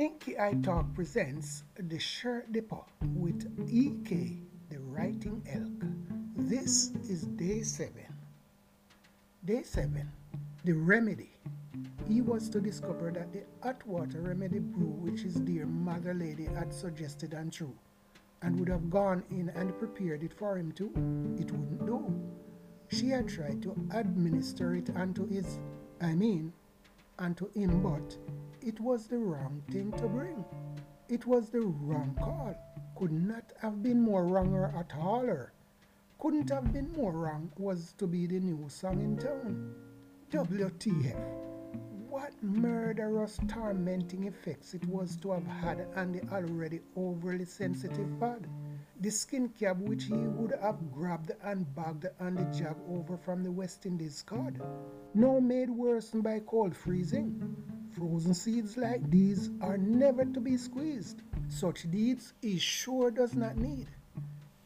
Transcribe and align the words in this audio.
AI 0.00 0.54
Talk 0.62 0.86
presents 0.94 1.64
The 1.76 1.98
Shirt 1.98 2.50
Depot 2.52 2.86
with 3.14 3.44
EK, 3.70 4.38
the 4.70 4.78
Writing 4.78 5.46
Elk. 5.52 5.92
This 6.36 6.92
is 7.06 7.24
day 7.24 7.60
7. 7.60 7.92
Day 9.44 9.62
7. 9.62 10.10
The 10.64 10.72
Remedy. 10.72 11.28
He 12.08 12.22
was 12.22 12.48
to 12.48 12.62
discover 12.62 13.10
that 13.10 13.30
the 13.30 13.42
hot 13.62 13.86
water 13.86 14.22
remedy 14.22 14.60
brew 14.60 14.86
which 14.86 15.20
his 15.20 15.34
dear 15.34 15.66
mother 15.66 16.14
lady 16.14 16.46
had 16.46 16.72
suggested 16.72 17.34
and 17.34 17.52
true, 17.52 17.74
and 18.40 18.58
would 18.58 18.70
have 18.70 18.88
gone 18.88 19.22
in 19.30 19.50
and 19.50 19.78
prepared 19.78 20.22
it 20.22 20.32
for 20.32 20.56
him 20.56 20.72
too. 20.72 20.92
It 21.38 21.52
wouldn't 21.52 21.84
do. 21.84 22.10
She 22.88 23.10
had 23.10 23.28
tried 23.28 23.60
to 23.64 23.76
administer 23.90 24.76
it 24.76 24.88
unto 24.96 25.28
his, 25.28 25.58
I 26.00 26.14
mean, 26.14 26.54
unto 27.18 27.52
him, 27.52 27.82
but 27.82 28.16
it 28.62 28.78
was 28.80 29.06
the 29.06 29.18
wrong 29.18 29.62
thing 29.70 29.92
to 29.92 30.06
bring. 30.06 30.44
It 31.08 31.26
was 31.26 31.48
the 31.50 31.60
wrong 31.60 32.16
call. 32.18 32.54
Could 32.96 33.12
not 33.12 33.52
have 33.60 33.82
been 33.82 34.00
more 34.00 34.26
wronger 34.26 34.72
at 34.76 34.92
all. 34.98 35.46
Couldn't 36.18 36.50
have 36.50 36.72
been 36.72 36.92
more 36.92 37.12
wrong 37.12 37.50
was 37.56 37.94
to 37.98 38.06
be 38.06 38.26
the 38.26 38.40
new 38.40 38.68
song 38.68 39.00
in 39.00 39.16
town. 39.16 39.74
WTF. 40.30 41.16
What 42.08 42.32
murderous 42.42 43.38
tormenting 43.48 44.24
effects 44.24 44.74
it 44.74 44.84
was 44.86 45.16
to 45.18 45.32
have 45.32 45.46
had 45.46 45.86
on 45.96 46.12
the 46.12 46.22
already 46.30 46.80
overly 46.94 47.46
sensitive 47.46 48.20
bud. 48.20 48.46
The 49.00 49.10
skin 49.10 49.48
cab 49.48 49.80
which 49.80 50.04
he 50.04 50.12
would 50.12 50.52
have 50.60 50.92
grabbed 50.92 51.32
and 51.42 51.74
bagged 51.74 52.06
on 52.20 52.34
the 52.34 52.76
over 52.88 53.16
from 53.16 53.42
the 53.42 53.50
West 53.50 53.86
Indies 53.86 54.22
cod. 54.22 54.60
Now 55.14 55.40
made 55.40 55.70
worse 55.70 56.10
by 56.10 56.40
cold 56.40 56.76
freezing. 56.76 57.69
Frozen 57.96 58.34
seeds 58.34 58.76
like 58.76 59.10
these 59.10 59.50
are 59.60 59.76
never 59.76 60.24
to 60.24 60.40
be 60.40 60.56
squeezed. 60.56 61.22
Such 61.48 61.90
deeds 61.90 62.34
he 62.40 62.58
sure 62.58 63.10
does 63.10 63.34
not 63.34 63.56
need. 63.56 63.88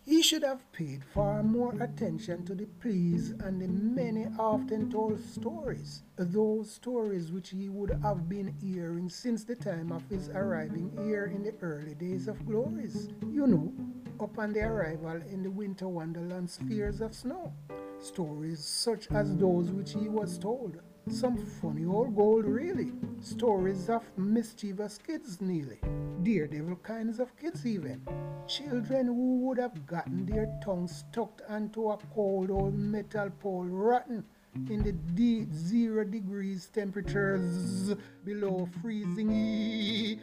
He 0.04 0.20
should 0.20 0.42
have 0.42 0.70
paid 0.72 1.02
far 1.02 1.42
more 1.42 1.74
attention 1.80 2.44
to 2.44 2.54
the 2.54 2.66
pleas 2.66 3.30
and 3.30 3.62
the 3.62 3.68
many 3.68 4.26
often 4.38 4.90
told 4.90 5.18
stories, 5.24 6.02
those 6.16 6.70
stories 6.70 7.32
which 7.32 7.48
he 7.48 7.70
would 7.70 7.90
have 8.02 8.28
been 8.28 8.54
hearing 8.60 9.08
since 9.08 9.44
the 9.44 9.56
time 9.56 9.90
of 9.90 10.06
his 10.10 10.28
arriving 10.28 10.90
here 11.04 11.24
in 11.24 11.42
the 11.42 11.54
early 11.62 11.94
days 11.94 12.28
of 12.28 12.44
glories. 12.44 13.08
You 13.32 13.46
know, 13.46 13.72
upon 14.20 14.52
the 14.52 14.60
arrival 14.60 15.22
in 15.32 15.42
the 15.42 15.50
winter 15.50 15.88
wonderland 15.88 16.50
spheres 16.50 17.00
of 17.00 17.14
snow. 17.14 17.54
Stories 17.98 18.62
such 18.62 19.10
as 19.10 19.34
those 19.38 19.70
which 19.70 19.92
he 19.94 20.10
was 20.10 20.36
told 20.36 20.82
some 21.08 21.36
funny 21.36 21.84
old 21.84 22.16
gold, 22.16 22.44
really. 22.44 22.92
Stories 23.20 23.88
of 23.88 24.02
mischievous 24.16 24.98
kids, 24.98 25.40
nearly. 25.40 25.78
Daredevil 26.22 26.76
kinds 26.76 27.20
of 27.20 27.36
kids, 27.36 27.66
even. 27.66 28.00
Children 28.46 29.06
who 29.06 29.38
would 29.40 29.58
have 29.58 29.86
gotten 29.86 30.26
their 30.26 30.48
tongues 30.64 31.04
stuck 31.08 31.42
onto 31.48 31.90
a 31.90 31.98
cold 32.14 32.50
old 32.50 32.74
metal 32.74 33.30
pole, 33.40 33.64
rotten 33.64 34.24
in 34.70 34.82
the 34.82 34.92
deep 34.92 35.52
zero 35.52 36.04
degrees 36.04 36.68
temperatures 36.72 37.94
below 38.24 38.68
freezing. 38.80 40.20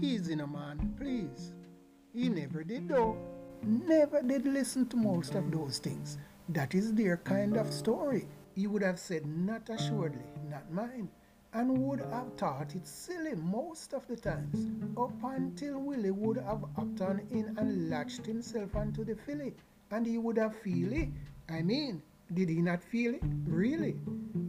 Easy, 0.00 0.34
no 0.34 0.46
man, 0.46 0.94
please. 0.98 1.52
He 2.12 2.28
never 2.28 2.62
did, 2.64 2.88
though. 2.88 3.16
Never 3.62 4.22
did 4.22 4.46
listen 4.46 4.86
to 4.86 4.96
most 4.96 5.34
of 5.34 5.50
those 5.50 5.78
things. 5.78 6.18
That 6.48 6.74
is 6.74 6.92
their 6.94 7.18
kind 7.18 7.56
of 7.56 7.72
story 7.72 8.26
he 8.54 8.66
would 8.66 8.82
have 8.82 8.98
said, 8.98 9.26
Not 9.26 9.68
assuredly, 9.70 10.24
not 10.48 10.70
mine, 10.70 11.08
and 11.52 11.78
would 11.78 12.00
have 12.00 12.32
thought 12.36 12.74
it 12.74 12.86
silly 12.86 13.34
most 13.34 13.92
of 13.92 14.06
the 14.06 14.16
times, 14.16 14.70
up 14.96 15.12
until 15.24 15.78
Willie 15.78 16.10
would 16.10 16.36
have 16.36 16.64
hopped 16.76 17.00
on 17.00 17.20
in 17.30 17.54
and 17.58 17.90
latched 17.90 18.26
himself 18.26 18.74
onto 18.76 19.04
the 19.04 19.16
filly, 19.16 19.54
and 19.90 20.06
he 20.06 20.18
would 20.18 20.36
have 20.36 20.56
feel 20.56 20.92
it. 20.92 21.08
I 21.48 21.62
mean, 21.62 22.02
did 22.32 22.48
he 22.48 22.60
not 22.62 22.82
feel 22.82 23.14
it? 23.14 23.22
Really? 23.46 23.96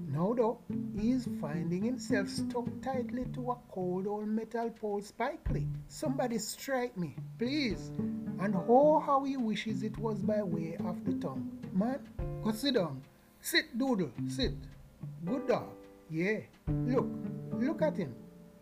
No, 0.08 0.36
though, 0.36 0.60
he 0.96 1.12
is 1.12 1.28
finding 1.40 1.84
himself 1.84 2.28
stuck 2.30 2.66
tightly 2.82 3.26
to 3.34 3.52
a 3.52 3.58
cold 3.72 4.06
old 4.08 4.28
metal 4.28 4.70
pole 4.70 5.02
spikely. 5.02 5.68
Somebody 5.88 6.38
strike 6.38 6.96
me, 6.98 7.16
please. 7.40 7.92
And 8.40 8.56
oh, 8.68 9.00
how 9.00 9.24
he 9.24 9.38
wishes 9.38 9.84
it 9.84 9.98
was 9.98 10.22
by 10.22 10.44
way 10.44 10.76
of 10.86 11.04
the 11.06 11.14
tongue. 11.14 11.50
Man, 11.74 12.00
down. 12.74 13.02
Sit, 13.42 13.78
Doodle, 13.78 14.12
sit. 14.28 14.54
Good 15.26 15.48
dog. 15.48 15.74
Yeah. 16.12 16.42
Look, 16.68 17.08
look 17.54 17.82
at 17.82 17.98
him. 17.98 18.14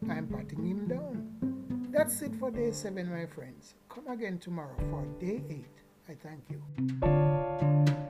I'm 0.10 0.28
patting 0.28 0.66
him 0.66 0.88
down. 0.88 1.90
That's 1.92 2.22
it 2.22 2.34
for 2.40 2.50
day 2.50 2.72
seven, 2.72 3.12
my 3.12 3.26
friends. 3.26 3.76
Come 3.90 4.08
again 4.08 4.40
tomorrow 4.40 4.78
for 4.90 5.06
day 5.20 5.44
eight. 5.50 5.76
I 6.08 6.16
thank 6.16 6.50
you. 6.50 8.10